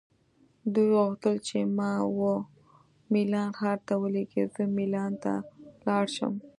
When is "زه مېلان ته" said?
4.53-5.33